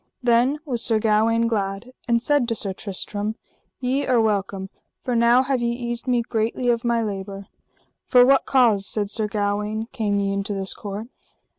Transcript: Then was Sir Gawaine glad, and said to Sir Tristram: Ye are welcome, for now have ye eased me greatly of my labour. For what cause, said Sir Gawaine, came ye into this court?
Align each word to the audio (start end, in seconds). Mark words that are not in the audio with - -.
Then 0.23 0.57
was 0.65 0.83
Sir 0.83 0.97
Gawaine 0.97 1.45
glad, 1.47 1.91
and 2.07 2.19
said 2.19 2.47
to 2.47 2.55
Sir 2.55 2.73
Tristram: 2.73 3.35
Ye 3.79 4.07
are 4.07 4.19
welcome, 4.19 4.71
for 5.03 5.15
now 5.15 5.43
have 5.43 5.61
ye 5.61 5.69
eased 5.71 6.07
me 6.07 6.23
greatly 6.23 6.69
of 6.69 6.83
my 6.83 7.03
labour. 7.03 7.45
For 8.07 8.25
what 8.25 8.47
cause, 8.47 8.87
said 8.87 9.11
Sir 9.11 9.27
Gawaine, 9.27 9.85
came 9.91 10.17
ye 10.19 10.33
into 10.33 10.55
this 10.55 10.73
court? 10.73 11.05